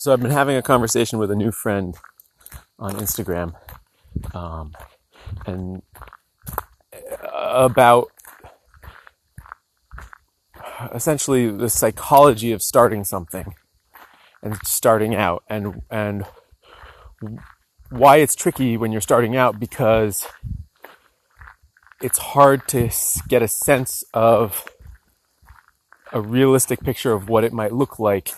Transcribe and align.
So 0.00 0.14
I've 0.14 0.22
been 0.22 0.30
having 0.30 0.56
a 0.56 0.62
conversation 0.62 1.18
with 1.18 1.30
a 1.30 1.36
new 1.36 1.52
friend 1.52 1.94
on 2.78 2.94
Instagram, 2.94 3.52
um, 4.34 4.72
and 5.44 5.82
about 7.34 8.08
essentially 10.94 11.50
the 11.50 11.68
psychology 11.68 12.50
of 12.50 12.62
starting 12.62 13.04
something 13.04 13.54
and 14.42 14.56
starting 14.64 15.14
out 15.14 15.44
and 15.50 15.82
and 15.90 16.24
why 17.90 18.16
it's 18.16 18.34
tricky 18.34 18.78
when 18.78 18.92
you're 18.92 19.02
starting 19.02 19.36
out 19.36 19.60
because 19.60 20.26
it's 22.00 22.16
hard 22.16 22.66
to 22.68 22.88
get 23.28 23.42
a 23.42 23.48
sense 23.48 24.02
of 24.14 24.66
a 26.10 26.22
realistic 26.22 26.80
picture 26.80 27.12
of 27.12 27.28
what 27.28 27.44
it 27.44 27.52
might 27.52 27.74
look 27.74 27.98
like 27.98 28.32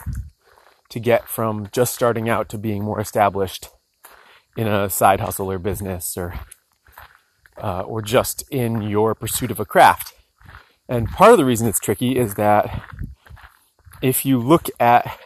to 0.92 1.00
get 1.00 1.28
from 1.28 1.68
just 1.72 1.94
starting 1.94 2.28
out 2.28 2.48
to 2.50 2.58
being 2.58 2.84
more 2.84 3.00
established 3.00 3.68
in 4.56 4.66
a 4.68 4.90
side 4.90 5.20
hustle 5.20 5.50
or 5.50 5.58
business 5.58 6.16
or 6.16 6.34
uh, 7.56 7.80
or 7.80 8.02
just 8.02 8.44
in 8.50 8.82
your 8.82 9.14
pursuit 9.14 9.50
of 9.50 9.60
a 9.60 9.64
craft. 9.64 10.14
And 10.88 11.08
part 11.08 11.32
of 11.32 11.38
the 11.38 11.44
reason 11.44 11.68
it's 11.68 11.80
tricky 11.80 12.18
is 12.18 12.34
that 12.34 12.82
if 14.02 14.26
you 14.26 14.38
look 14.38 14.68
at 14.80 15.18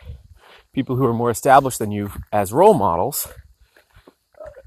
people 0.73 0.97
who 0.97 1.07
are 1.07 1.15
more 1.15 1.31
established 1.31 1.79
than 1.79 1.91
you 1.91 2.13
as 2.33 2.53
role 2.53 2.75
models, 2.75 3.29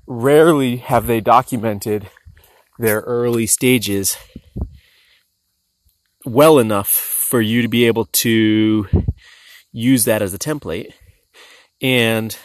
rarely 0.07 0.77
have 0.77 1.05
they 1.05 1.21
documented 1.21 2.09
their 2.77 3.01
early 3.01 3.45
stages 3.45 4.17
well 6.25 6.59
enough 6.59 6.89
for 6.89 7.39
you 7.39 7.61
to 7.61 7.67
be 7.67 7.85
able 7.85 8.05
to 8.05 8.87
use 9.71 10.05
that 10.05 10.21
as 10.21 10.33
a 10.33 10.39
template. 10.39 10.93
And, 11.81 12.37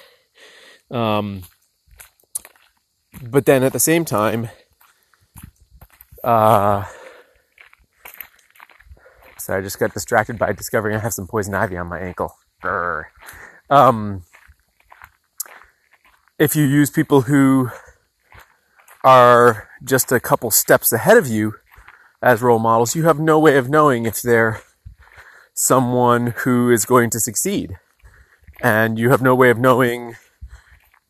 um, 0.91 1.43
but 3.23 3.47
then 3.47 3.63
at 3.63 3.73
the 3.73 3.81
same 3.81 4.05
time, 4.05 4.49
uh, 6.23 6.85
so 9.39 9.57
I 9.57 9.61
just 9.61 9.79
got 9.79 9.93
distracted 9.93 10.39
by 10.39 10.53
discovering 10.53 10.97
I 10.97 11.01
have 11.01 11.13
some 11.13 11.27
poison 11.27 11.55
ivy 11.55 11.77
on 11.77 11.89
my 11.89 11.99
ankle. 11.99 12.35
Um, 13.69 14.23
if 16.39 16.57
you 16.57 16.65
use 16.65 16.91
people 16.91 17.23
who 17.23 17.71
are 19.05 19.69
just 19.83 20.11
a 20.11 20.19
couple 20.19 20.51
steps 20.51 20.93
ahead 20.93 21.19
of 21.19 21.27
you 21.27 21.57
as 22.23 22.41
role 22.41 22.59
models, 22.59 22.97
you 22.97 23.05
have 23.05 23.21
no 23.21 23.39
way 23.39 23.59
of 23.59 23.69
knowing 23.69 24.07
if 24.07 24.23
they're 24.23 24.63
someone 25.55 26.35
who 26.39 26.71
is 26.71 26.85
going 26.85 27.11
to 27.11 27.21
succeed. 27.21 27.79
And 28.61 28.99
you 28.99 29.11
have 29.11 29.23
no 29.23 29.35
way 29.35 29.51
of 29.51 29.59
knowing 29.59 30.17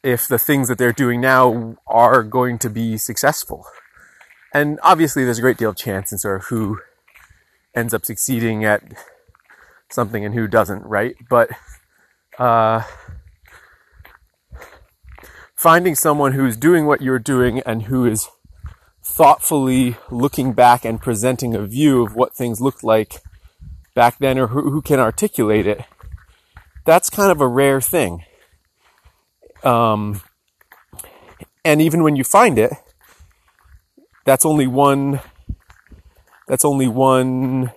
if 0.03 0.29
the 0.29 0.39
things 0.39 0.69
that 0.69 0.79
they're 0.79 0.93
doing 0.93 1.21
now 1.21 1.77
are 1.87 2.23
going 2.23 2.59
to 2.61 2.71
be 2.71 2.99
successful. 2.99 3.67
And 4.53 4.79
obviously, 4.83 5.25
there's 5.25 5.39
a 5.39 5.43
great 5.43 5.57
deal 5.57 5.71
of 5.71 5.77
chance 5.77 6.13
in 6.13 6.19
sort 6.19 6.37
of 6.37 6.47
who 6.47 6.81
ends 7.75 7.93
up 7.93 8.05
succeeding 8.05 8.65
at 8.65 8.83
something 9.91 10.25
and 10.25 10.35
who 10.35 10.47
doesn't, 10.47 10.85
right? 10.85 11.17
But 11.29 11.51
uh, 12.39 12.83
finding 15.55 15.95
someone 15.95 16.33
who's 16.33 16.57
doing 16.57 16.87
what 16.87 17.01
you're 17.01 17.19
doing 17.19 17.61
and 17.61 17.85
who 17.85 18.05
is 18.07 18.29
thoughtfully 19.03 19.97
looking 20.11 20.53
back 20.53 20.85
and 20.85 21.01
presenting 21.01 21.55
a 21.55 21.67
view 21.67 22.05
of 22.05 22.15
what 22.15 22.35
things 22.35 22.61
looked 22.61 22.85
like 22.85 23.23
back 23.95 24.19
then 24.19 24.39
or 24.39 24.49
who, 24.49 24.71
who 24.71 24.83
can 24.83 24.99
articulate 24.99 25.67
it, 25.67 25.85
that's 26.85 27.11
kind 27.11 27.31
of 27.31 27.41
a 27.41 27.47
rare 27.47 27.81
thing. 27.81 28.25
Um, 29.63 30.21
and 31.65 31.81
even 31.81 32.03
when 32.03 32.17
you 32.17 32.25
find 32.25 32.59
it, 32.59 32.73
that's 34.25 34.45
only 34.45 34.67
one, 34.67 35.21
that's 36.47 36.65
only 36.65 36.89
one 36.89 37.73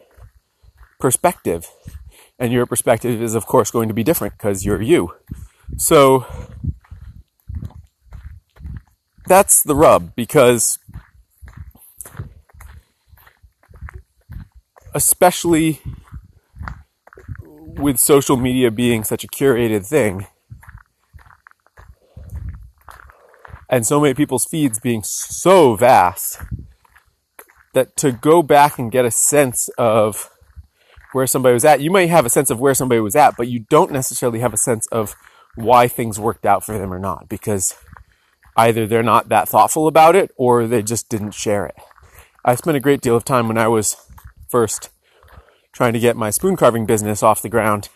perspective. 1.00 1.70
And 2.40 2.52
your 2.52 2.66
perspective 2.66 3.22
is, 3.22 3.34
of 3.34 3.46
course, 3.46 3.72
going 3.72 3.88
to 3.88 3.94
be 3.94 4.04
different 4.04 4.38
because 4.38 4.66
you're 4.66 4.82
you. 4.82 5.14
So, 5.78 6.26
that's 9.26 9.62
the 9.64 9.76
rub 9.76 10.16
because 10.16 10.80
especially 14.94 15.82
with 17.78 18.00
social 18.00 18.38
media 18.38 18.72
being 18.72 19.04
such 19.04 19.24
a 19.24 19.28
curated 19.28 19.86
thing 19.86 20.28
and 23.70 23.86
so 23.86 24.00
many 24.00 24.14
people's 24.14 24.46
feeds 24.46 24.80
being 24.80 25.04
so 25.04 25.76
vast 25.76 26.40
that 27.74 27.96
to 27.98 28.12
go 28.12 28.42
back 28.42 28.80
and 28.80 28.92
get 28.92 29.06
a 29.06 29.12
sense 29.12 29.70
of 29.78 30.30
where 31.12 31.28
somebody 31.28 31.54
was 31.54 31.66
at, 31.66 31.82
you 31.82 31.92
might 31.92 32.10
have 32.10 32.26
a 32.26 32.30
sense 32.30 32.50
of 32.50 32.60
where 32.60 32.74
somebody 32.74 33.00
was 33.00 33.16
at, 33.16 33.36
but 33.38 33.48
you 33.48 33.60
don't 33.70 33.92
necessarily 33.92 34.40
have 34.40 34.54
a 34.54 34.58
sense 34.58 34.88
of 34.88 35.16
why 35.56 35.88
things 35.88 36.20
worked 36.20 36.46
out 36.46 36.64
for 36.64 36.78
them 36.78 36.94
or 36.94 37.00
not 37.00 37.28
because 37.28 37.76
either 38.56 38.88
they're 38.88 39.04
not 39.04 39.30
that 39.30 39.50
thoughtful 39.50 39.88
about 39.88 40.16
it 40.16 40.32
or 40.38 40.68
they 40.68 40.82
just 40.82 41.10
didn't 41.10 41.32
share 41.32 41.66
it. 41.66 41.76
I 42.46 42.56
spent 42.56 42.78
a 42.78 42.82
great 42.82 43.02
deal 43.02 43.16
of 43.16 43.26
time 43.26 43.48
when 43.48 43.58
I 43.58 43.68
was 43.68 43.96
first 44.48 44.90
trying 45.78 45.94
to 45.94 46.00
get 46.00 46.18
my 46.18 46.32
spoon 46.32 46.56
carving 46.56 46.88
business 46.88 47.22
off 47.22 47.44
the 47.44 47.50
ground, 47.50 47.90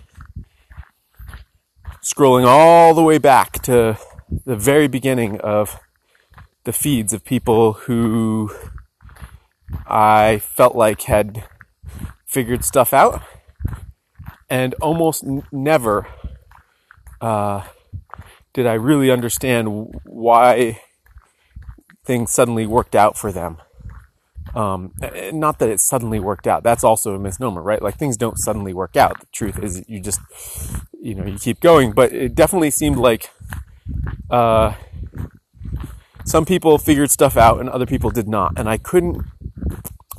scrolling 2.04 2.46
all 2.46 2.94
the 2.94 3.02
way 3.02 3.18
back 3.18 3.54
to 3.54 3.98
the 4.46 4.56
very 4.56 4.88
beginning 4.88 5.42
of 5.42 5.80
the 6.64 6.74
feeds 6.74 7.12
of 7.12 7.26
people 7.26 7.74
who 7.74 8.52
I 9.88 10.38
felt 10.38 10.76
like 10.76 11.02
had 11.02 11.44
figured 12.28 12.64
stuff 12.64 12.94
out 12.94 13.24
and 14.48 14.76
almost 14.76 15.24
n- 15.24 15.42
never 15.52 16.06
uh, 17.20 17.64
did 18.54 18.68
I 18.68 18.74
really 18.74 19.10
understand 19.10 19.96
why 20.06 20.80
things 22.06 22.32
suddenly 22.32 22.68
worked 22.68 22.96
out 22.96 23.18
for 23.18 23.32
them. 23.32 23.58
Um, 24.54 24.94
not 25.32 25.60
that 25.60 25.70
it 25.70 25.80
suddenly 25.80 26.20
worked 26.20 26.46
out. 26.46 26.64
That's 26.64 26.84
also 26.84 27.16
a 27.16 27.20
misnomer, 27.20 27.62
right? 27.62 27.82
Like 27.82 27.98
things 27.98 28.18
don't 28.18 28.38
suddenly 28.38 28.74
work 28.74 28.98
out. 28.98 29.20
The 29.20 29.28
truth 29.32 29.60
is 29.60 29.84
you 29.88 30.02
just, 30.02 30.20
you 31.02 31.16
know, 31.16 31.26
you 31.26 31.40
keep 31.40 31.62
going. 31.62 31.94
But 31.94 32.12
it 32.12 32.36
definitely 32.36 32.72
seemed 32.72 32.98
like, 32.98 33.30
uh, 34.30 34.74
some 36.26 36.46
people 36.46 36.78
figured 36.78 37.12
stuff 37.12 37.38
out 37.38 37.60
and 37.60 37.70
other 37.70 37.86
people 37.86 38.10
did 38.10 38.28
not. 38.28 38.54
And 38.58 38.70
I 38.70 38.78
couldn't, 38.78 39.26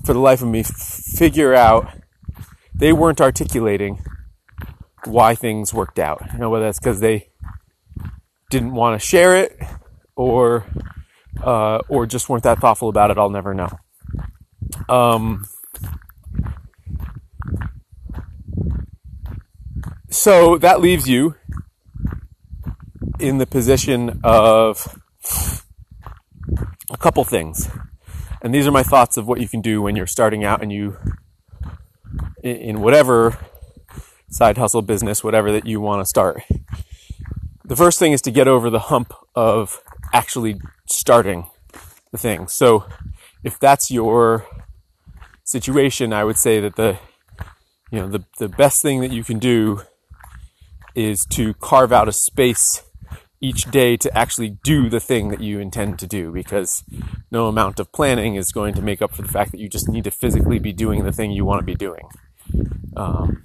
for 0.04 0.12
the 0.12 0.18
life 0.18 0.42
of 0.42 0.48
me, 0.48 0.62
figure 0.62 1.54
out, 1.54 1.92
they 2.74 2.92
weren't 2.92 3.20
articulating 3.20 4.02
why 5.04 5.34
things 5.34 5.74
worked 5.74 5.98
out. 5.98 6.22
You 6.32 6.38
know, 6.38 6.50
whether 6.50 6.64
that's 6.64 6.80
because 6.80 7.00
they 7.00 7.28
didn't 8.50 8.72
want 8.72 9.00
to 9.00 9.06
share 9.06 9.36
it 9.36 9.60
or, 10.16 10.64
uh, 11.42 11.78
or 11.88 12.06
just 12.06 12.28
weren't 12.28 12.44
that 12.44 12.58
thoughtful 12.58 12.88
about 12.88 13.10
it, 13.10 13.18
I'll 13.18 13.30
never 13.30 13.54
know. 13.54 13.68
Um, 14.88 15.46
so 20.10 20.58
that 20.58 20.80
leaves 20.80 21.08
you 21.08 21.36
in 23.18 23.38
the 23.38 23.46
position 23.46 24.20
of 24.24 24.98
a 26.90 26.96
couple 26.98 27.24
things. 27.24 27.68
And 28.42 28.52
these 28.52 28.66
are 28.66 28.72
my 28.72 28.82
thoughts 28.82 29.16
of 29.16 29.28
what 29.28 29.40
you 29.40 29.48
can 29.48 29.60
do 29.60 29.80
when 29.80 29.94
you're 29.94 30.06
starting 30.06 30.44
out 30.44 30.62
and 30.62 30.72
you, 30.72 30.98
in 32.42 32.80
whatever 32.80 33.38
side 34.28 34.58
hustle 34.58 34.82
business, 34.82 35.22
whatever 35.22 35.52
that 35.52 35.66
you 35.66 35.80
want 35.80 36.00
to 36.00 36.04
start. 36.04 36.42
The 37.64 37.76
first 37.76 37.98
thing 37.98 38.12
is 38.12 38.20
to 38.22 38.30
get 38.30 38.48
over 38.48 38.68
the 38.68 38.80
hump 38.80 39.14
of 39.34 39.80
actually 40.12 40.60
starting 40.86 41.46
the 42.10 42.18
thing. 42.18 42.48
So 42.48 42.84
if 43.44 43.58
that's 43.58 43.90
your 43.90 44.44
situation, 45.52 46.12
I 46.12 46.24
would 46.24 46.38
say 46.38 46.58
that 46.60 46.76
the 46.76 46.98
you 47.90 48.00
know 48.00 48.08
the 48.08 48.24
the 48.38 48.48
best 48.48 48.82
thing 48.82 49.00
that 49.02 49.12
you 49.12 49.22
can 49.22 49.38
do 49.38 49.82
is 50.94 51.24
to 51.26 51.54
carve 51.54 51.92
out 51.92 52.08
a 52.08 52.12
space 52.12 52.82
each 53.40 53.70
day 53.70 53.96
to 53.96 54.16
actually 54.16 54.50
do 54.62 54.88
the 54.88 55.00
thing 55.00 55.28
that 55.28 55.40
you 55.40 55.58
intend 55.58 55.98
to 55.98 56.06
do 56.06 56.32
because 56.32 56.84
no 57.30 57.48
amount 57.48 57.80
of 57.80 57.90
planning 57.92 58.36
is 58.36 58.52
going 58.52 58.72
to 58.72 58.82
make 58.82 59.02
up 59.02 59.12
for 59.14 59.22
the 59.22 59.28
fact 59.28 59.50
that 59.50 59.58
you 59.58 59.68
just 59.68 59.88
need 59.88 60.04
to 60.04 60.10
physically 60.10 60.58
be 60.58 60.72
doing 60.72 61.04
the 61.04 61.12
thing 61.12 61.32
you 61.32 61.44
want 61.44 61.58
to 61.58 61.64
be 61.64 61.74
doing. 61.74 62.08
Um, 62.96 63.42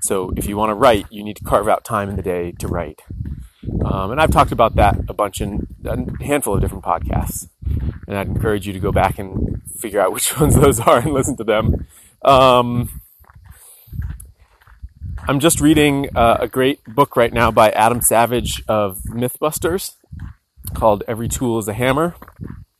so 0.00 0.32
if 0.36 0.46
you 0.46 0.56
want 0.56 0.70
to 0.70 0.74
write, 0.74 1.06
you 1.10 1.22
need 1.22 1.36
to 1.36 1.44
carve 1.44 1.68
out 1.68 1.84
time 1.84 2.08
in 2.08 2.16
the 2.16 2.22
day 2.22 2.52
to 2.52 2.66
write. 2.66 3.02
Um, 3.84 4.10
and 4.10 4.20
I've 4.20 4.30
talked 4.30 4.52
about 4.52 4.76
that 4.76 4.98
a 5.08 5.12
bunch 5.12 5.40
in 5.40 5.66
a 5.84 6.24
handful 6.24 6.54
of 6.54 6.60
different 6.60 6.84
podcasts. 6.84 7.48
And 8.06 8.16
I'd 8.16 8.28
encourage 8.28 8.66
you 8.66 8.72
to 8.72 8.80
go 8.80 8.92
back 8.92 9.18
and 9.18 9.62
figure 9.78 10.00
out 10.00 10.12
which 10.14 10.38
ones 10.38 10.54
those 10.54 10.80
are 10.80 10.98
and 10.98 11.12
listen 11.12 11.36
to 11.36 11.44
them. 11.44 11.86
Um, 12.22 13.00
I'm 15.26 15.40
just 15.40 15.60
reading 15.60 16.08
uh, 16.16 16.38
a 16.40 16.48
great 16.48 16.82
book 16.84 17.16
right 17.16 17.32
now 17.32 17.50
by 17.50 17.70
Adam 17.70 18.00
Savage 18.00 18.62
of 18.66 19.00
Mythbusters 19.08 19.94
called 20.74 21.02
Every 21.06 21.28
Tool 21.28 21.58
is 21.58 21.68
a 21.68 21.74
Hammer, 21.74 22.14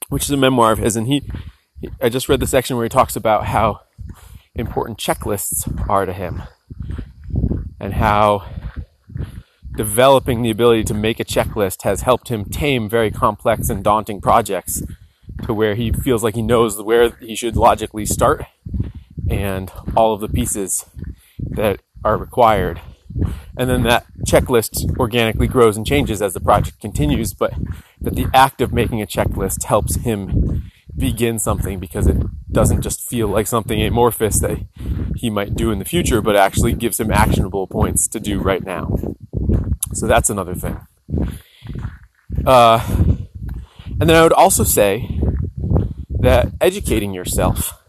which 0.08 0.24
is 0.24 0.30
a 0.30 0.36
memoir 0.36 0.72
of 0.72 0.78
his. 0.78 0.96
And 0.96 1.06
he, 1.06 1.22
I 2.00 2.08
just 2.08 2.28
read 2.28 2.40
the 2.40 2.46
section 2.46 2.76
where 2.76 2.84
he 2.84 2.88
talks 2.88 3.16
about 3.16 3.46
how 3.46 3.80
important 4.54 4.98
checklists 4.98 5.68
are 5.88 6.06
to 6.06 6.12
him 6.12 6.42
and 7.78 7.94
how 7.94 8.46
developing 9.78 10.42
the 10.42 10.50
ability 10.50 10.82
to 10.82 10.92
make 10.92 11.20
a 11.20 11.24
checklist 11.24 11.82
has 11.82 12.00
helped 12.00 12.30
him 12.30 12.44
tame 12.44 12.88
very 12.88 13.12
complex 13.12 13.68
and 13.68 13.84
daunting 13.84 14.20
projects 14.20 14.82
to 15.44 15.54
where 15.54 15.76
he 15.76 15.92
feels 15.92 16.24
like 16.24 16.34
he 16.34 16.42
knows 16.42 16.82
where 16.82 17.10
he 17.20 17.36
should 17.36 17.56
logically 17.56 18.04
start 18.04 18.44
and 19.30 19.70
all 19.96 20.12
of 20.12 20.20
the 20.20 20.28
pieces 20.28 20.84
that 21.38 21.80
are 22.02 22.16
required. 22.16 22.80
And 23.56 23.70
then 23.70 23.84
that 23.84 24.04
checklist 24.26 24.98
organically 24.98 25.46
grows 25.46 25.76
and 25.76 25.86
changes 25.86 26.20
as 26.20 26.34
the 26.34 26.40
project 26.40 26.80
continues, 26.80 27.32
but 27.32 27.54
that 28.00 28.16
the 28.16 28.26
act 28.34 28.60
of 28.60 28.72
making 28.72 29.00
a 29.00 29.06
checklist 29.06 29.62
helps 29.62 29.94
him 29.94 30.72
begin 30.96 31.38
something 31.38 31.78
because 31.78 32.08
it 32.08 32.16
doesn't 32.50 32.82
just 32.82 33.08
feel 33.08 33.28
like 33.28 33.46
something 33.46 33.80
amorphous 33.80 34.40
that 34.40 34.58
he 35.14 35.30
might 35.30 35.54
do 35.54 35.70
in 35.70 35.78
the 35.78 35.84
future, 35.84 36.20
but 36.20 36.34
actually 36.34 36.72
gives 36.72 36.98
him 36.98 37.12
actionable 37.12 37.68
points 37.68 38.08
to 38.08 38.18
do 38.18 38.40
right 38.40 38.64
now. 38.64 38.90
So 39.98 40.06
that's 40.06 40.30
another 40.30 40.54
thing. 40.54 40.78
Uh, 42.46 42.78
and 44.00 44.08
then 44.08 44.14
I 44.14 44.22
would 44.22 44.32
also 44.32 44.62
say 44.62 45.20
that 46.20 46.52
educating 46.60 47.12
yourself 47.12 47.82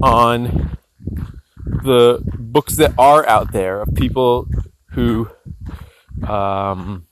on 0.00 0.78
the 1.82 2.22
books 2.38 2.76
that 2.76 2.94
are 2.96 3.26
out 3.28 3.50
there 3.50 3.80
of 3.80 3.96
people 3.96 4.48
who 4.92 5.28
um, 6.26 7.08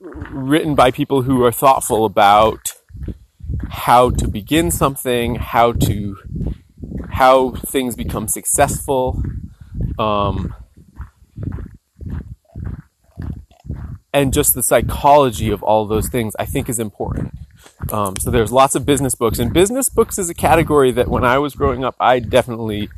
written 0.00 0.74
by 0.74 0.90
people 0.90 1.22
who 1.22 1.42
are 1.44 1.52
thoughtful 1.52 2.04
about 2.04 2.74
how 3.70 4.10
to 4.10 4.28
begin 4.28 4.70
something, 4.70 5.36
how 5.36 5.72
to 5.72 6.18
how 7.10 7.52
things 7.52 7.96
become 7.96 8.28
successful, 8.28 9.22
um, 9.98 10.54
and 14.18 14.32
just 14.32 14.54
the 14.54 14.62
psychology 14.62 15.50
of 15.50 15.62
all 15.62 15.82
of 15.84 15.88
those 15.88 16.08
things. 16.08 16.34
I 16.38 16.44
think 16.44 16.68
is 16.68 16.78
important. 16.78 17.34
Um, 17.92 18.16
so 18.16 18.30
there's 18.30 18.52
lots 18.52 18.74
of 18.74 18.84
business 18.84 19.14
books, 19.14 19.38
and 19.38 19.52
business 19.52 19.88
books 19.88 20.18
is 20.18 20.28
a 20.28 20.34
category 20.34 20.90
that 20.92 21.08
when 21.08 21.24
I 21.24 21.38
was 21.38 21.54
growing 21.54 21.84
up, 21.84 21.94
I 22.00 22.18
definitely 22.18 22.88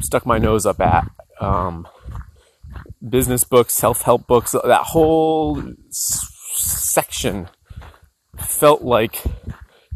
stuck 0.00 0.24
my 0.26 0.38
nose 0.38 0.66
up 0.66 0.80
at. 0.80 1.10
Um, 1.40 1.86
business 3.06 3.44
books, 3.44 3.74
self 3.74 4.02
help 4.02 4.26
books, 4.26 4.52
that 4.52 4.82
whole 4.82 5.62
s- 5.88 6.26
section 6.54 7.48
felt 8.36 8.82
like 8.82 9.22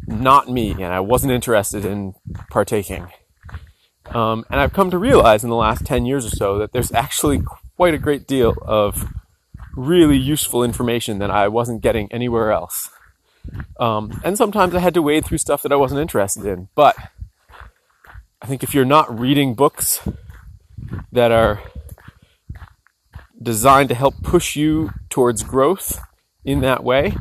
not 0.05 0.49
me, 0.49 0.71
and 0.71 0.93
I 0.93 0.99
wasn't 0.99 1.33
interested 1.33 1.85
in 1.85 2.13
partaking. 2.49 3.07
Um, 4.05 4.45
and 4.51 4.59
I've 4.59 4.73
come 4.73 4.91
to 4.91 4.97
realize 4.97 5.43
in 5.43 5.49
the 5.49 5.55
last 5.55 5.85
10 5.85 6.05
years 6.05 6.25
or 6.25 6.29
so 6.29 6.57
that 6.59 6.71
there's 6.73 6.91
actually 6.91 7.41
quite 7.77 7.93
a 7.93 7.97
great 7.97 8.27
deal 8.27 8.53
of 8.61 9.07
really 9.75 10.17
useful 10.17 10.63
information 10.63 11.19
that 11.19 11.31
I 11.31 11.47
wasn't 11.47 11.81
getting 11.81 12.11
anywhere 12.11 12.51
else. 12.51 12.89
Um, 13.79 14.21
and 14.23 14.37
sometimes 14.37 14.73
I 14.75 14.79
had 14.79 14.93
to 14.93 15.01
wade 15.01 15.25
through 15.25 15.39
stuff 15.39 15.61
that 15.63 15.71
I 15.71 15.75
wasn't 15.75 16.01
interested 16.01 16.45
in. 16.45 16.69
But 16.75 16.95
I 18.41 18.45
think 18.45 18.63
if 18.63 18.73
you're 18.73 18.85
not 18.85 19.19
reading 19.19 19.55
books 19.55 20.07
that 21.11 21.31
are 21.31 21.61
designed 23.41 23.89
to 23.89 23.95
help 23.95 24.21
push 24.23 24.55
you 24.55 24.91
towards 25.09 25.43
growth 25.43 25.99
in 26.45 26.61
that 26.61 26.83
way, 26.83 27.15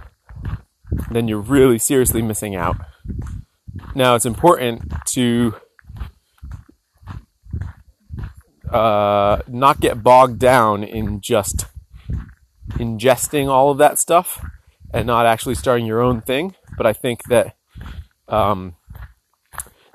then 1.10 1.28
you're 1.28 1.40
really 1.40 1.78
seriously 1.78 2.22
missing 2.22 2.54
out. 2.54 2.76
Now, 3.94 4.14
it's 4.14 4.26
important 4.26 4.92
to 5.08 5.54
uh, 8.70 9.42
not 9.48 9.80
get 9.80 10.02
bogged 10.02 10.38
down 10.38 10.82
in 10.82 11.20
just 11.20 11.66
ingesting 12.74 13.48
all 13.48 13.70
of 13.70 13.78
that 13.78 13.98
stuff 13.98 14.44
and 14.92 15.06
not 15.06 15.26
actually 15.26 15.54
starting 15.54 15.86
your 15.86 16.00
own 16.00 16.20
thing. 16.20 16.54
But 16.76 16.86
I 16.86 16.92
think 16.92 17.24
that 17.24 17.56
um, 18.28 18.76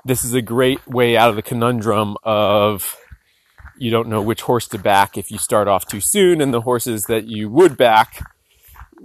this 0.04 0.24
is 0.24 0.34
a 0.34 0.42
great 0.42 0.86
way 0.86 1.16
out 1.16 1.30
of 1.30 1.36
the 1.36 1.42
conundrum 1.42 2.16
of 2.22 2.96
you 3.78 3.90
don't 3.90 4.08
know 4.08 4.22
which 4.22 4.42
horse 4.42 4.66
to 4.68 4.78
back 4.78 5.16
if 5.16 5.30
you 5.30 5.38
start 5.38 5.68
off 5.68 5.86
too 5.86 6.00
soon, 6.00 6.40
and 6.40 6.52
the 6.52 6.62
horses 6.62 7.04
that 7.04 7.28
you 7.28 7.48
would 7.48 7.76
back, 7.76 8.28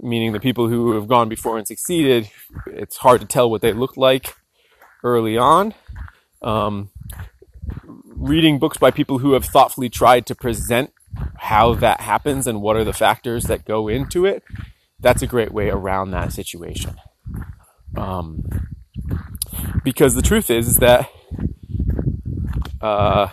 meaning 0.02 0.32
the 0.32 0.40
people 0.40 0.68
who 0.68 0.94
have 0.94 1.06
gone 1.06 1.28
before 1.28 1.58
and 1.58 1.66
succeeded, 1.66 2.28
it's 2.66 2.96
hard 2.96 3.20
to 3.20 3.26
tell 3.26 3.48
what 3.48 3.62
they 3.62 3.72
look 3.72 3.96
like 3.96 4.34
early 5.04 5.38
on. 5.38 5.74
Um, 6.42 6.90
reading 7.84 8.58
books 8.58 8.76
by 8.76 8.90
people 8.90 9.18
who 9.18 9.32
have 9.32 9.44
thoughtfully 9.44 9.88
tried 9.88 10.26
to 10.26 10.34
present 10.34 10.92
how 11.44 11.74
that 11.74 12.00
happens 12.00 12.46
and 12.46 12.60
what 12.60 12.76
are 12.76 12.84
the 12.84 12.92
factors 12.92 13.44
that 13.44 13.64
go 13.64 13.88
into 13.88 14.24
it 14.26 14.42
that's 15.04 15.22
a 15.22 15.26
great 15.26 15.52
way 15.52 15.68
around 15.68 16.10
that 16.10 16.32
situation. 16.32 16.96
Um, 17.96 18.68
because 19.84 20.14
the 20.14 20.22
truth 20.22 20.50
is, 20.50 20.66
is 20.66 20.76
that 20.78 21.10
uh, 22.80 23.28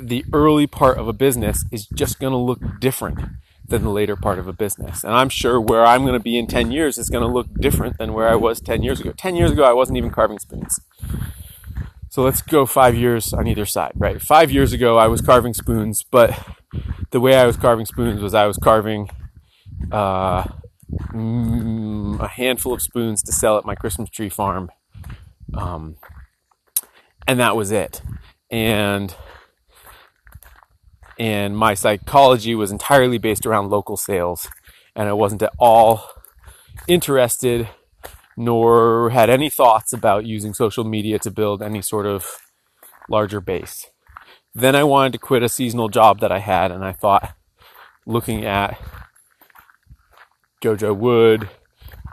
the 0.00 0.24
early 0.32 0.66
part 0.66 0.98
of 0.98 1.08
a 1.08 1.12
business 1.12 1.64
is 1.72 1.86
just 1.86 2.20
going 2.20 2.30
to 2.30 2.38
look 2.38 2.60
different 2.80 3.18
than 3.66 3.82
the 3.82 3.90
later 3.90 4.14
part 4.14 4.38
of 4.38 4.46
a 4.46 4.52
business. 4.52 5.02
And 5.02 5.14
I'm 5.14 5.28
sure 5.28 5.60
where 5.60 5.84
I'm 5.84 6.02
going 6.02 6.14
to 6.14 6.20
be 6.20 6.38
in 6.38 6.46
10 6.46 6.70
years 6.70 6.96
is 6.96 7.10
going 7.10 7.26
to 7.26 7.32
look 7.32 7.52
different 7.54 7.98
than 7.98 8.12
where 8.12 8.28
I 8.28 8.36
was 8.36 8.60
10 8.60 8.82
years 8.82 9.00
ago. 9.00 9.12
10 9.16 9.34
years 9.34 9.50
ago, 9.50 9.64
I 9.64 9.72
wasn't 9.72 9.98
even 9.98 10.10
carving 10.10 10.38
spoons. 10.38 10.78
So 12.08 12.22
let's 12.22 12.42
go 12.42 12.66
five 12.66 12.94
years 12.94 13.32
on 13.32 13.46
either 13.46 13.64
side, 13.66 13.92
right? 13.96 14.20
Five 14.20 14.52
years 14.52 14.72
ago, 14.72 14.98
I 14.98 15.08
was 15.08 15.22
carving 15.22 15.54
spoons, 15.54 16.04
but 16.08 16.38
the 17.12 17.20
way 17.20 17.36
I 17.36 17.46
was 17.46 17.56
carving 17.56 17.86
spoons 17.86 18.20
was 18.20 18.34
I 18.34 18.46
was 18.46 18.56
carving 18.56 19.08
uh, 19.92 20.44
mm, 21.12 22.20
a 22.20 22.28
handful 22.28 22.74
of 22.74 22.82
spoons 22.82 23.22
to 23.22 23.32
sell 23.32 23.56
at 23.58 23.64
my 23.64 23.74
Christmas 23.74 24.10
tree 24.10 24.28
farm. 24.28 24.70
Um, 25.54 25.96
and 27.28 27.38
that 27.38 27.56
was 27.56 27.70
it. 27.70 28.02
And 28.50 29.14
and 31.18 31.56
my 31.56 31.74
psychology 31.74 32.54
was 32.54 32.72
entirely 32.72 33.18
based 33.18 33.46
around 33.46 33.70
local 33.70 33.96
sales, 33.96 34.48
and 34.96 35.08
I 35.08 35.12
wasn't 35.12 35.42
at 35.42 35.52
all 35.58 36.08
interested 36.88 37.68
nor 38.36 39.10
had 39.10 39.28
any 39.28 39.50
thoughts 39.50 39.92
about 39.92 40.24
using 40.24 40.54
social 40.54 40.84
media 40.84 41.18
to 41.18 41.30
build 41.30 41.62
any 41.62 41.82
sort 41.82 42.06
of 42.06 42.38
larger 43.08 43.40
base. 43.40 43.91
Then 44.54 44.76
I 44.76 44.84
wanted 44.84 45.12
to 45.14 45.18
quit 45.18 45.42
a 45.42 45.48
seasonal 45.48 45.88
job 45.88 46.20
that 46.20 46.30
I 46.30 46.38
had, 46.38 46.70
and 46.70 46.84
I 46.84 46.92
thought, 46.92 47.34
looking 48.04 48.44
at 48.44 48.78
Jojo 50.62 50.94
Wood 50.94 51.48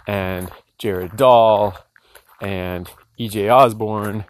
and 0.07 0.49
Jarrod 0.81 1.17
Dahl 1.17 1.77
and 2.41 2.89
EJ 3.19 3.53
Osborne, 3.53 4.25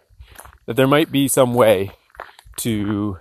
that 0.66 0.76
there 0.76 0.88
might 0.88 1.12
be 1.12 1.28
some 1.28 1.54
way 1.54 1.92
to 2.58 3.20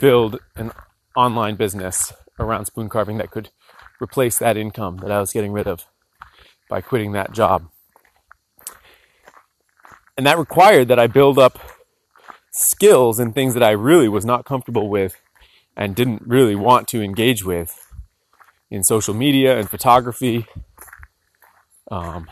build 0.00 0.38
an 0.54 0.72
online 1.16 1.56
business 1.56 2.12
around 2.38 2.66
spoon 2.66 2.88
carving 2.88 3.16
that 3.18 3.30
could 3.30 3.50
replace 4.00 4.38
that 4.38 4.56
income 4.56 4.98
that 4.98 5.10
I 5.10 5.18
was 5.18 5.32
getting 5.32 5.52
rid 5.52 5.66
of 5.66 5.86
by 6.68 6.82
quitting 6.82 7.12
that 7.12 7.32
job. 7.32 7.70
And 10.16 10.26
that 10.26 10.38
required 10.38 10.88
that 10.88 10.98
I 10.98 11.06
build 11.06 11.38
up 11.38 11.58
skills 12.56 13.20
and 13.20 13.34
things 13.34 13.52
that 13.52 13.62
I 13.62 13.70
really 13.70 14.08
was 14.08 14.24
not 14.24 14.46
comfortable 14.46 14.88
with 14.88 15.20
and 15.76 15.94
didn't 15.94 16.22
really 16.26 16.54
want 16.54 16.88
to 16.88 17.02
engage 17.02 17.44
with 17.44 17.92
in 18.70 18.82
social 18.82 19.12
media 19.12 19.58
and 19.58 19.68
photography 19.68 20.46
um, 21.90 22.26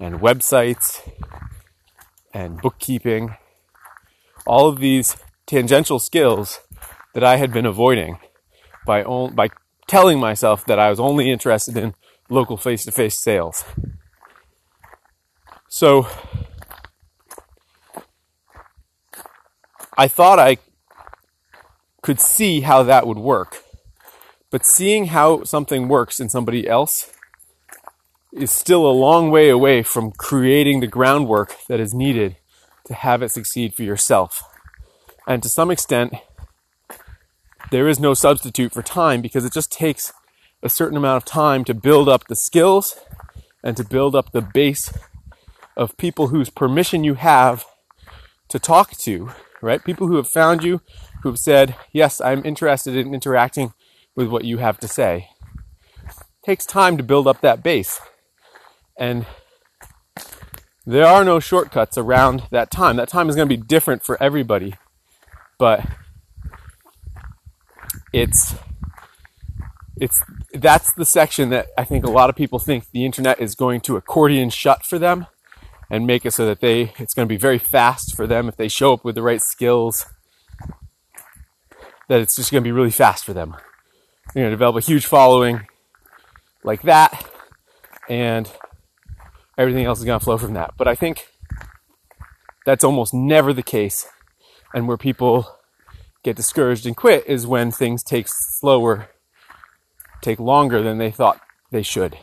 and 0.00 0.16
websites 0.16 1.08
and 2.34 2.60
bookkeeping. 2.60 3.36
All 4.44 4.68
of 4.68 4.80
these 4.80 5.16
tangential 5.46 6.00
skills 6.00 6.60
that 7.14 7.22
I 7.22 7.36
had 7.36 7.52
been 7.52 7.66
avoiding 7.66 8.18
by, 8.86 9.04
on, 9.04 9.34
by 9.34 9.50
telling 9.86 10.18
myself 10.18 10.64
that 10.66 10.80
I 10.80 10.90
was 10.90 10.98
only 10.98 11.30
interested 11.30 11.76
in 11.76 11.94
local 12.28 12.56
face 12.56 12.84
to 12.86 12.90
face 12.90 13.18
sales. 13.18 13.64
So 15.68 16.08
I 19.98 20.06
thought 20.06 20.38
I 20.38 20.58
could 22.02 22.20
see 22.20 22.60
how 22.60 22.84
that 22.84 23.04
would 23.04 23.18
work. 23.18 23.64
But 24.48 24.64
seeing 24.64 25.06
how 25.06 25.42
something 25.42 25.88
works 25.88 26.20
in 26.20 26.28
somebody 26.28 26.68
else 26.68 27.12
is 28.32 28.52
still 28.52 28.86
a 28.86 28.94
long 28.94 29.32
way 29.32 29.48
away 29.48 29.82
from 29.82 30.12
creating 30.12 30.78
the 30.78 30.86
groundwork 30.86 31.56
that 31.68 31.80
is 31.80 31.92
needed 31.92 32.36
to 32.84 32.94
have 32.94 33.22
it 33.22 33.30
succeed 33.30 33.74
for 33.74 33.82
yourself. 33.82 34.44
And 35.26 35.42
to 35.42 35.48
some 35.48 35.70
extent, 35.70 36.14
there 37.72 37.88
is 37.88 37.98
no 37.98 38.14
substitute 38.14 38.72
for 38.72 38.82
time 38.82 39.20
because 39.20 39.44
it 39.44 39.52
just 39.52 39.72
takes 39.72 40.12
a 40.62 40.68
certain 40.68 40.96
amount 40.96 41.16
of 41.16 41.24
time 41.24 41.64
to 41.64 41.74
build 41.74 42.08
up 42.08 42.28
the 42.28 42.36
skills 42.36 43.00
and 43.64 43.76
to 43.76 43.84
build 43.84 44.14
up 44.14 44.30
the 44.30 44.42
base 44.42 44.92
of 45.76 45.96
people 45.96 46.28
whose 46.28 46.50
permission 46.50 47.02
you 47.02 47.14
have 47.14 47.66
to 48.48 48.60
talk 48.60 48.92
to, 48.98 49.32
right? 49.62 49.84
People 49.84 50.06
who 50.06 50.16
have 50.16 50.28
found 50.28 50.62
you, 50.62 50.80
who 51.22 51.30
have 51.30 51.38
said, 51.38 51.74
Yes, 51.92 52.20
I'm 52.20 52.44
interested 52.44 52.96
in 52.96 53.14
interacting 53.14 53.72
with 54.14 54.28
what 54.28 54.44
you 54.44 54.58
have 54.58 54.78
to 54.80 54.88
say. 54.88 55.28
It 56.06 56.14
takes 56.44 56.66
time 56.66 56.96
to 56.96 57.02
build 57.02 57.26
up 57.26 57.40
that 57.40 57.62
base. 57.62 58.00
And 58.98 59.26
there 60.86 61.06
are 61.06 61.24
no 61.24 61.38
shortcuts 61.38 61.98
around 61.98 62.44
that 62.50 62.70
time. 62.70 62.96
That 62.96 63.08
time 63.08 63.28
is 63.28 63.36
going 63.36 63.48
to 63.48 63.56
be 63.56 63.62
different 63.62 64.02
for 64.02 64.20
everybody. 64.22 64.74
But 65.58 65.86
it's 68.12 68.54
it's 70.00 70.22
that's 70.54 70.92
the 70.92 71.04
section 71.04 71.50
that 71.50 71.66
I 71.76 71.84
think 71.84 72.04
a 72.04 72.10
lot 72.10 72.30
of 72.30 72.36
people 72.36 72.58
think 72.58 72.90
the 72.92 73.04
internet 73.04 73.40
is 73.40 73.54
going 73.54 73.80
to 73.82 73.96
accordion 73.96 74.50
shut 74.50 74.84
for 74.86 74.98
them 74.98 75.26
and 75.90 76.06
make 76.06 76.26
it 76.26 76.32
so 76.32 76.46
that 76.46 76.60
they 76.60 76.92
it's 76.98 77.14
going 77.14 77.26
to 77.26 77.32
be 77.32 77.38
very 77.38 77.58
fast 77.58 78.14
for 78.14 78.26
them 78.26 78.48
if 78.48 78.56
they 78.56 78.68
show 78.68 78.92
up 78.92 79.04
with 79.04 79.14
the 79.14 79.22
right 79.22 79.42
skills 79.42 80.06
that 82.08 82.20
it's 82.20 82.36
just 82.36 82.50
going 82.50 82.62
to 82.62 82.68
be 82.68 82.72
really 82.72 82.90
fast 82.90 83.24
for 83.24 83.32
them. 83.32 83.56
you 84.34 84.42
know 84.42 84.50
develop 84.50 84.76
a 84.76 84.80
huge 84.80 85.06
following 85.06 85.66
like 86.64 86.82
that 86.82 87.26
and 88.08 88.50
everything 89.56 89.84
else 89.84 89.98
is 89.98 90.04
going 90.04 90.18
to 90.18 90.24
flow 90.24 90.38
from 90.38 90.54
that. 90.54 90.74
But 90.78 90.88
I 90.88 90.94
think 90.94 91.28
that's 92.64 92.84
almost 92.84 93.12
never 93.12 93.52
the 93.52 93.62
case 93.62 94.06
and 94.72 94.86
where 94.86 94.96
people 94.96 95.58
get 96.22 96.36
discouraged 96.36 96.86
and 96.86 96.96
quit 96.96 97.26
is 97.26 97.46
when 97.46 97.70
things 97.70 98.02
take 98.02 98.26
slower, 98.28 99.08
take 100.20 100.38
longer 100.38 100.82
than 100.82 100.98
they 100.98 101.10
thought 101.10 101.40
they 101.70 101.82
should. 101.82 102.18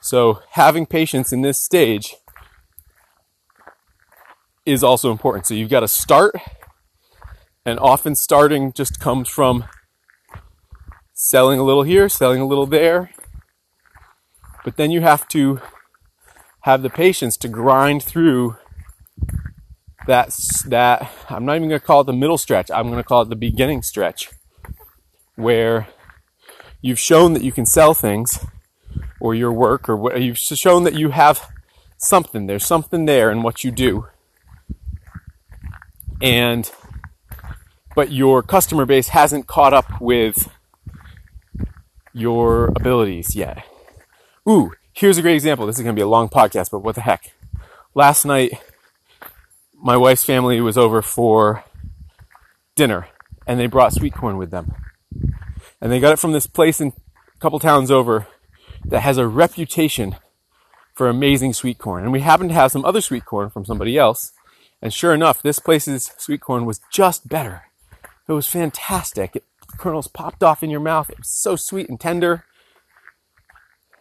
So 0.00 0.40
having 0.50 0.86
patience 0.86 1.32
in 1.32 1.42
this 1.42 1.62
stage 1.62 2.16
is 4.64 4.84
also 4.84 5.10
important. 5.10 5.46
So 5.46 5.54
you've 5.54 5.70
got 5.70 5.80
to 5.80 5.88
start, 5.88 6.34
and 7.64 7.78
often 7.78 8.14
starting 8.14 8.72
just 8.72 9.00
comes 9.00 9.28
from 9.28 9.64
selling 11.14 11.58
a 11.58 11.62
little 11.62 11.82
here, 11.82 12.08
selling 12.08 12.40
a 12.40 12.46
little 12.46 12.66
there. 12.66 13.10
But 14.64 14.76
then 14.76 14.90
you 14.90 15.00
have 15.00 15.26
to 15.28 15.60
have 16.60 16.82
the 16.82 16.90
patience 16.90 17.36
to 17.38 17.48
grind 17.48 18.02
through 18.02 18.56
that 20.06 20.36
that 20.66 21.10
I'm 21.28 21.44
not 21.44 21.56
even 21.56 21.68
going 21.68 21.80
to 21.80 21.86
call 21.86 22.00
it 22.02 22.04
the 22.04 22.12
middle 22.12 22.38
stretch. 22.38 22.70
I'm 22.70 22.86
going 22.86 22.98
to 22.98 23.04
call 23.04 23.22
it 23.22 23.28
the 23.28 23.36
beginning 23.36 23.82
stretch 23.82 24.30
where 25.36 25.88
you've 26.80 26.98
shown 26.98 27.32
that 27.34 27.42
you 27.42 27.52
can 27.52 27.66
sell 27.66 27.94
things 27.94 28.44
or 29.20 29.34
your 29.34 29.52
work 29.52 29.88
or 29.88 29.96
what 29.96 30.20
you've 30.20 30.38
shown 30.38 30.84
that 30.84 30.94
you 30.94 31.10
have 31.10 31.48
something. 31.98 32.46
There's 32.46 32.66
something 32.66 33.04
there 33.06 33.30
in 33.30 33.42
what 33.42 33.64
you 33.64 33.70
do. 33.70 34.06
And 36.22 36.70
but 37.94 38.10
your 38.10 38.42
customer 38.42 38.86
base 38.86 39.08
hasn't 39.08 39.46
caught 39.46 39.74
up 39.74 40.00
with 40.00 40.48
your 42.14 42.66
abilities 42.68 43.36
yet. 43.36 43.64
Ooh, 44.48 44.72
here's 44.92 45.18
a 45.18 45.22
great 45.22 45.34
example. 45.34 45.66
This 45.66 45.76
is 45.76 45.82
going 45.82 45.94
to 45.94 45.98
be 45.98 46.04
a 46.04 46.08
long 46.08 46.28
podcast, 46.28 46.70
but 46.70 46.80
what 46.80 46.94
the 46.94 47.02
heck. 47.02 47.32
Last 47.94 48.24
night 48.24 48.52
my 49.82 49.96
wife's 49.96 50.24
family 50.24 50.60
was 50.60 50.78
over 50.78 51.02
for 51.02 51.64
dinner 52.76 53.08
and 53.46 53.58
they 53.58 53.66
brought 53.66 53.92
sweet 53.92 54.14
corn 54.14 54.36
with 54.36 54.50
them. 54.50 54.72
And 55.80 55.90
they 55.90 55.98
got 55.98 56.12
it 56.12 56.20
from 56.20 56.32
this 56.32 56.46
place 56.46 56.80
in 56.80 56.88
a 56.88 57.38
couple 57.40 57.58
towns 57.58 57.90
over 57.90 58.28
that 58.84 59.00
has 59.00 59.18
a 59.18 59.26
reputation 59.26 60.16
for 60.94 61.08
amazing 61.08 61.52
sweet 61.52 61.78
corn. 61.78 62.04
And 62.04 62.12
we 62.12 62.20
happened 62.20 62.50
to 62.50 62.54
have 62.54 62.70
some 62.70 62.84
other 62.84 63.00
sweet 63.00 63.24
corn 63.24 63.50
from 63.50 63.64
somebody 63.64 63.98
else. 63.98 64.32
And 64.82 64.92
sure 64.92 65.14
enough, 65.14 65.40
this 65.40 65.60
place's 65.60 66.12
sweet 66.18 66.40
corn 66.40 66.66
was 66.66 66.80
just 66.92 67.28
better. 67.28 67.62
It 68.28 68.32
was 68.32 68.48
fantastic. 68.48 69.36
It, 69.36 69.44
the 69.70 69.78
kernels 69.78 70.08
popped 70.08 70.42
off 70.42 70.62
in 70.62 70.70
your 70.70 70.80
mouth. 70.80 71.08
It 71.08 71.18
was 71.18 71.28
so 71.28 71.54
sweet 71.54 71.88
and 71.88 72.00
tender. 72.00 72.44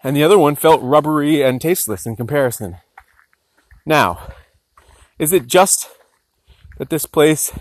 And 0.04 0.16
the 0.16 0.24
other 0.24 0.40
one 0.40 0.56
felt 0.56 0.82
rubbery 0.82 1.44
and 1.44 1.62
tasteless 1.62 2.08
in 2.08 2.16
comparison. 2.16 2.78
Now, 3.86 4.34
is 5.20 5.32
it 5.32 5.46
just 5.46 5.90
that 6.80 6.90
this 6.90 7.06
place 7.06 7.52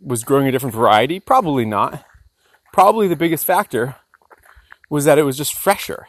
was 0.00 0.24
growing 0.24 0.48
a 0.48 0.52
different 0.52 0.74
variety? 0.74 1.20
Probably 1.20 1.64
not. 1.64 2.04
Probably 2.72 3.06
the 3.06 3.14
biggest 3.14 3.44
factor 3.44 3.94
was 4.88 5.04
that 5.04 5.18
it 5.18 5.22
was 5.22 5.36
just 5.36 5.54
fresher. 5.54 6.06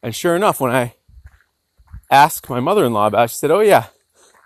And 0.00 0.14
sure 0.14 0.36
enough, 0.36 0.60
when 0.60 0.70
I 0.70 0.94
asked 2.08 2.48
my 2.48 2.60
mother 2.60 2.84
in 2.84 2.92
law 2.92 3.08
about 3.08 3.24
it, 3.24 3.30
she 3.30 3.36
said, 3.36 3.50
Oh, 3.50 3.60
yeah, 3.60 3.86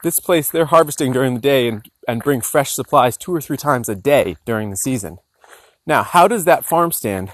this 0.02 0.20
place 0.20 0.50
they're 0.50 0.66
harvesting 0.66 1.12
during 1.12 1.34
the 1.34 1.40
day 1.40 1.68
and, 1.68 1.88
and 2.06 2.22
bring 2.22 2.40
fresh 2.40 2.72
supplies 2.72 3.16
two 3.16 3.34
or 3.34 3.40
three 3.40 3.56
times 3.56 3.88
a 3.88 3.94
day 3.94 4.36
during 4.44 4.70
the 4.70 4.76
season. 4.76 5.18
Now, 5.86 6.02
how 6.02 6.28
does 6.28 6.44
that 6.44 6.64
farm 6.64 6.92
stand 6.92 7.30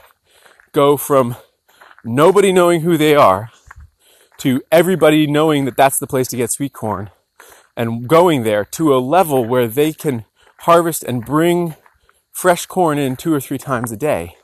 go 0.72 0.96
from 0.96 1.37
nobody 2.04 2.52
knowing 2.52 2.82
who 2.82 2.96
they 2.96 3.14
are 3.14 3.50
to 4.38 4.62
everybody 4.70 5.26
knowing 5.26 5.64
that 5.64 5.76
that's 5.76 5.98
the 5.98 6.06
place 6.06 6.28
to 6.28 6.37
get 6.37 6.52
sweet 6.52 6.72
corn 6.72 7.10
and 7.76 8.08
going 8.08 8.42
there 8.42 8.64
to 8.64 8.94
a 8.94 8.98
level 8.98 9.44
where 9.44 9.68
they 9.68 9.92
can 9.92 10.25
harvest 10.60 11.02
and 11.04 11.25
bring 11.25 11.75
fresh 12.32 12.66
corn 12.66 12.98
in 12.98 13.16
two 13.16 13.32
or 13.32 13.40
three 13.40 13.58
times 13.58 13.92
a 13.92 13.96
day. 13.96 14.37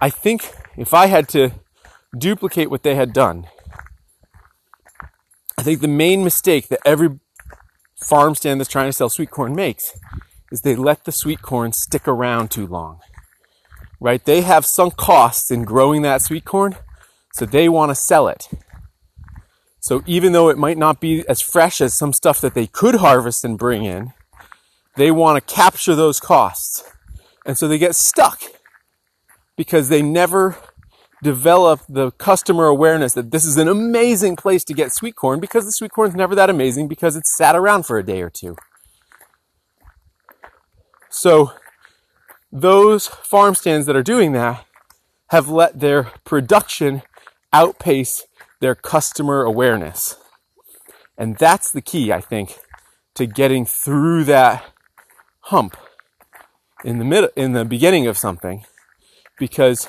I 0.00 0.10
think 0.10 0.52
if 0.76 0.92
I 0.92 1.06
had 1.06 1.28
to 1.30 1.50
duplicate 2.16 2.70
what 2.70 2.82
they 2.82 2.94
had 2.94 3.12
done, 3.12 3.46
think 5.64 5.80
the 5.80 5.88
main 5.88 6.22
mistake 6.22 6.68
that 6.68 6.80
every 6.84 7.18
farm 7.96 8.34
stand 8.34 8.60
that's 8.60 8.70
trying 8.70 8.88
to 8.88 8.92
sell 8.92 9.08
sweet 9.08 9.30
corn 9.30 9.54
makes 9.54 9.96
is 10.52 10.60
they 10.60 10.76
let 10.76 11.04
the 11.04 11.12
sweet 11.12 11.42
corn 11.42 11.72
stick 11.72 12.06
around 12.06 12.50
too 12.50 12.66
long. 12.66 13.00
Right? 14.00 14.24
They 14.24 14.42
have 14.42 14.66
sunk 14.66 14.96
costs 14.96 15.50
in 15.50 15.64
growing 15.64 16.02
that 16.02 16.22
sweet 16.22 16.44
corn, 16.44 16.76
so 17.32 17.46
they 17.46 17.68
want 17.68 17.90
to 17.90 17.94
sell 17.94 18.28
it. 18.28 18.48
So 19.80 20.02
even 20.06 20.32
though 20.32 20.48
it 20.48 20.58
might 20.58 20.78
not 20.78 21.00
be 21.00 21.26
as 21.28 21.40
fresh 21.40 21.80
as 21.80 21.94
some 21.94 22.12
stuff 22.12 22.40
that 22.40 22.54
they 22.54 22.66
could 22.66 22.96
harvest 22.96 23.44
and 23.44 23.58
bring 23.58 23.84
in, 23.84 24.12
they 24.96 25.10
want 25.10 25.36
to 25.36 25.54
capture 25.54 25.94
those 25.94 26.20
costs. 26.20 26.84
And 27.44 27.58
so 27.58 27.68
they 27.68 27.78
get 27.78 27.94
stuck 27.94 28.40
because 29.56 29.88
they 29.88 30.02
never 30.02 30.56
develop 31.24 31.80
the 31.88 32.10
customer 32.12 32.66
awareness 32.66 33.14
that 33.14 33.30
this 33.30 33.46
is 33.46 33.56
an 33.56 33.66
amazing 33.66 34.36
place 34.36 34.62
to 34.62 34.74
get 34.74 34.92
sweet 34.92 35.16
corn 35.16 35.40
because 35.40 35.64
the 35.64 35.72
sweet 35.72 35.90
corn 35.90 36.10
is 36.10 36.14
never 36.14 36.34
that 36.34 36.50
amazing 36.50 36.86
because 36.86 37.16
it's 37.16 37.34
sat 37.34 37.56
around 37.56 37.86
for 37.86 37.98
a 37.98 38.04
day 38.04 38.20
or 38.20 38.30
two. 38.30 38.54
So 41.08 41.52
those 42.52 43.06
farm 43.06 43.54
stands 43.54 43.86
that 43.86 43.96
are 43.96 44.02
doing 44.02 44.32
that 44.32 44.64
have 45.28 45.48
let 45.48 45.80
their 45.80 46.04
production 46.24 47.02
outpace 47.52 48.22
their 48.60 48.74
customer 48.74 49.42
awareness. 49.42 50.16
And 51.16 51.38
that's 51.38 51.72
the 51.72 51.80
key, 51.80 52.12
I 52.12 52.20
think, 52.20 52.58
to 53.14 53.26
getting 53.26 53.64
through 53.64 54.24
that 54.24 54.62
hump 55.40 55.76
in 56.84 56.98
the 56.98 57.04
middle, 57.04 57.30
in 57.34 57.52
the 57.52 57.64
beginning 57.64 58.06
of 58.06 58.18
something. 58.18 58.64
Because 59.38 59.88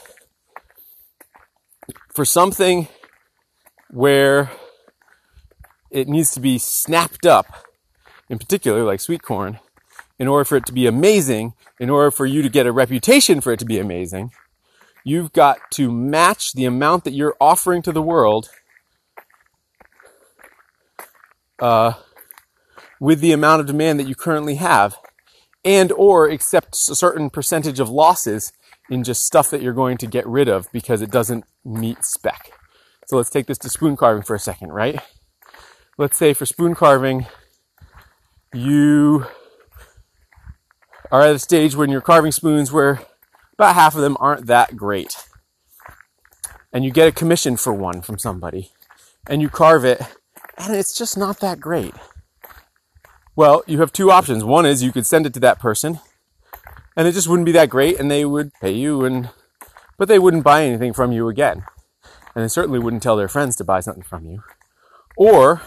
for 2.15 2.25
something 2.25 2.88
where 3.91 4.50
it 5.91 6.07
needs 6.07 6.31
to 6.31 6.39
be 6.39 6.57
snapped 6.57 7.25
up, 7.25 7.45
in 8.29 8.39
particular, 8.39 8.84
like 8.84 9.01
sweet 9.01 9.22
corn, 9.22 9.60
in 10.17 10.27
order 10.27 10.45
for 10.45 10.55
it 10.55 10.65
to 10.65 10.74
be 10.74 10.88
amazing, 10.88 11.53
in 11.79 11.89
order 11.89 12.10
for 12.10 12.25
you 12.25 12.41
to 12.41 12.50
get 12.50 12.65
a 12.65 12.72
reputation 12.72 13.41
for 13.41 13.51
it 13.51 13.60
to 13.60 13.65
be 13.65 13.79
amazing, 13.79 14.31
you've 15.03 15.34
got 15.34 15.57
to 15.72 15.91
match 15.91 16.53
the 16.53 16.65
amount 16.65 17.03
that 17.03 17.13
you're 17.13 17.36
offering 17.39 17.81
to 17.81 17.91
the 17.91 18.01
world 18.01 18.50
uh, 21.60 21.93
with 23.00 23.19
the 23.19 23.34
amount 23.34 23.60
of 23.60 23.67
demand 23.67 24.00
that 24.00 24.07
you 24.07 24.15
currently 24.15 24.55
have 24.55 24.98
and 25.65 25.91
or 25.91 26.29
accept 26.29 26.75
a 26.89 26.95
certain 26.95 27.29
percentage 27.29 27.79
of 27.79 27.89
losses 27.89 28.53
in 28.89 29.04
just 29.04 29.25
stuff 29.25 29.50
that 29.50 29.62
you're 29.62 29.74
going 29.74 29.98
to 29.98 30.08
get 30.08 30.25
rid 30.27 30.48
of 30.48 30.72
because 30.72 31.01
it 31.01 31.12
doesn't 31.12 31.46
meet 31.63 32.04
spec. 32.04 32.51
So 33.08 33.18
let's 33.18 33.30
take 33.30 33.48
this 33.48 33.58
to 33.60 33.70
spoon 33.70 33.96
carving 33.98 34.24
for 34.24 34.36
a 34.36 34.39
second, 34.39 34.72
right? 34.72 35.00
Let's 35.98 36.18
say 36.18 36.34
for 36.34 36.46
spoon 36.46 36.75
carving, 36.75 37.27
you 38.54 39.25
are 41.12 41.22
at 41.22 41.36
a 41.36 41.39
stage 41.39 41.75
when 41.75 41.89
you're 41.89 42.01
carving 42.01 42.32
spoons 42.32 42.72
where 42.72 43.01
about 43.54 43.75
half 43.75 43.96
of 43.96 44.01
them 44.01 44.18
aren't 44.20 44.48
that 44.48 44.75
great. 44.75 45.15
And 46.74 46.84
you 46.84 46.92
get 46.92 47.08
a 47.08 47.12
commission 47.12 47.58
for 47.58 47.74
one 47.74 48.01
from 48.01 48.18
somebody 48.18 48.72
and 49.27 49.42
you 49.42 49.50
carve 49.50 49.86
it 49.86 50.01
and 50.58 50.75
it's 50.75 50.98
just 50.98 51.18
not 51.18 51.39
that 51.39 51.60
great. 51.60 51.94
Well, 53.36 53.63
you 53.68 53.80
have 53.80 53.92
two 53.92 54.12
options. 54.12 54.44
One 54.44 54.65
is 54.65 54.84
you 54.84 54.92
could 54.92 55.06
send 55.06 55.25
it 55.25 55.34
to 55.36 55.39
that 55.42 55.60
person 55.60 56.00
and 56.96 57.08
it 57.08 57.14
just 57.14 57.28
wouldn't 57.28 57.46
be 57.46 57.52
that 57.54 57.70
great 57.70 58.00
and 58.00 58.10
they 58.10 58.25
would 58.25 58.52
pay 58.62 58.72
you 58.72 59.06
and 59.06 59.30
but 59.98 60.08
they 60.08 60.20
wouldn't 60.20 60.44
buy 60.44 60.64
anything 60.64 60.94
from 60.94 61.12
you 61.12 61.30
again. 61.30 61.64
And 62.36 62.44
they 62.44 62.50
certainly 62.50 62.80
wouldn't 62.80 63.04
tell 63.04 63.16
their 63.16 63.30
friends 63.30 63.56
to 63.58 63.64
buy 63.64 63.80
something 63.80 64.04
from 64.04 64.25
you. 64.25 64.44
Or 65.16 65.62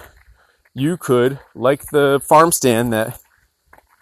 you 0.74 0.96
could, 0.96 1.40
like 1.54 1.86
the 1.86 2.20
farm 2.22 2.52
stand 2.52 2.92
that 2.92 3.18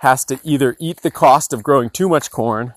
has 0.01 0.25
to 0.27 0.41
either 0.43 0.77
eat 0.81 1.03
the 1.03 1.11
cost 1.11 1.53
of 1.53 1.63
growing 1.63 1.91
too 1.91 2.09
much 2.09 2.31
corn 2.31 2.75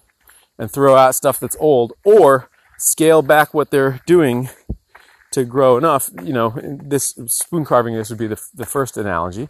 and 0.57 0.71
throw 0.71 0.95
out 0.95 1.15
stuff 1.15 1.39
that's 1.39 1.57
old, 1.59 1.93
or 2.03 2.49
scale 2.77 3.21
back 3.21 3.53
what 3.53 3.71
they're 3.71 4.01
doing 4.05 4.49
to 5.31 5.43
grow 5.43 5.77
enough. 5.77 6.09
You 6.23 6.33
know, 6.33 6.53
this 6.61 7.15
spoon 7.27 7.65
carving, 7.65 7.95
this 7.95 8.09
would 8.09 8.19
be 8.19 8.27
the, 8.27 8.41
the 8.53 8.65
first 8.65 8.97
analogy. 8.97 9.49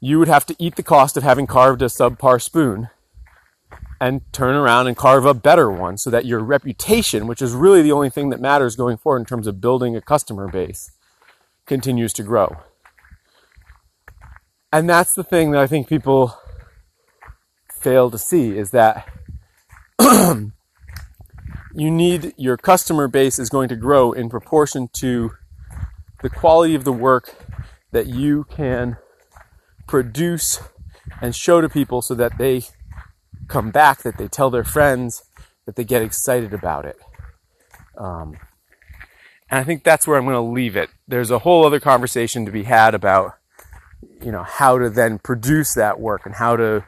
You 0.00 0.18
would 0.18 0.28
have 0.28 0.46
to 0.46 0.56
eat 0.58 0.76
the 0.76 0.82
cost 0.82 1.16
of 1.16 1.22
having 1.22 1.46
carved 1.46 1.82
a 1.82 1.86
subpar 1.86 2.40
spoon 2.40 2.88
and 4.02 4.20
turn 4.32 4.56
around 4.56 4.88
and 4.88 4.96
carve 4.96 5.24
a 5.24 5.32
better 5.32 5.70
one 5.70 5.96
so 5.96 6.10
that 6.10 6.26
your 6.26 6.40
reputation, 6.40 7.28
which 7.28 7.40
is 7.40 7.52
really 7.52 7.82
the 7.82 7.92
only 7.92 8.10
thing 8.10 8.30
that 8.30 8.40
matters 8.40 8.74
going 8.74 8.96
forward 8.96 9.20
in 9.20 9.24
terms 9.24 9.46
of 9.46 9.60
building 9.60 9.94
a 9.94 10.00
customer 10.00 10.48
base, 10.48 10.90
continues 11.66 12.12
to 12.12 12.24
grow. 12.24 12.56
And 14.72 14.90
that's 14.90 15.14
the 15.14 15.22
thing 15.22 15.52
that 15.52 15.60
I 15.60 15.68
think 15.68 15.86
people 15.86 16.36
fail 17.70 18.10
to 18.10 18.18
see 18.18 18.58
is 18.58 18.72
that 18.72 19.08
you 20.00 20.50
need 21.72 22.34
your 22.36 22.56
customer 22.56 23.06
base 23.06 23.38
is 23.38 23.50
going 23.50 23.68
to 23.68 23.76
grow 23.76 24.10
in 24.10 24.28
proportion 24.28 24.88
to 24.94 25.30
the 26.22 26.30
quality 26.30 26.74
of 26.74 26.82
the 26.82 26.92
work 26.92 27.36
that 27.92 28.08
you 28.08 28.46
can 28.50 28.96
produce 29.86 30.58
and 31.20 31.36
show 31.36 31.60
to 31.60 31.68
people 31.68 32.02
so 32.02 32.16
that 32.16 32.36
they 32.38 32.62
come 33.48 33.70
back, 33.70 34.02
that 34.02 34.18
they 34.18 34.28
tell 34.28 34.50
their 34.50 34.64
friends, 34.64 35.22
that 35.66 35.76
they 35.76 35.84
get 35.84 36.02
excited 36.02 36.52
about 36.52 36.84
it. 36.84 36.96
Um, 37.96 38.36
and 39.50 39.60
I 39.60 39.64
think 39.64 39.84
that's 39.84 40.06
where 40.06 40.16
I'm 40.16 40.24
going 40.24 40.34
to 40.34 40.40
leave 40.40 40.76
it. 40.76 40.90
There's 41.06 41.30
a 41.30 41.40
whole 41.40 41.64
other 41.64 41.80
conversation 41.80 42.46
to 42.46 42.52
be 42.52 42.62
had 42.62 42.94
about, 42.94 43.34
you 44.22 44.32
know, 44.32 44.42
how 44.42 44.78
to 44.78 44.88
then 44.88 45.18
produce 45.18 45.74
that 45.74 46.00
work 46.00 46.24
and 46.24 46.34
how 46.34 46.56
to, 46.56 46.84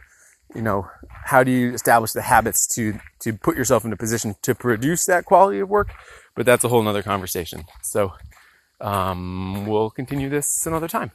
you 0.54 0.62
know, 0.62 0.88
how 1.26 1.44
do 1.44 1.50
you 1.50 1.74
establish 1.74 2.12
the 2.12 2.22
habits 2.22 2.66
to, 2.74 2.98
to 3.20 3.32
put 3.34 3.56
yourself 3.56 3.84
in 3.84 3.92
a 3.92 3.96
position 3.96 4.34
to 4.42 4.54
produce 4.54 5.04
that 5.06 5.24
quality 5.24 5.60
of 5.60 5.68
work? 5.68 5.92
But 6.34 6.46
that's 6.46 6.64
a 6.64 6.68
whole 6.68 6.86
other 6.88 7.02
conversation. 7.02 7.64
So, 7.82 8.12
um, 8.80 9.66
we'll 9.66 9.90
continue 9.90 10.28
this 10.28 10.66
another 10.66 10.88
time. 10.88 11.12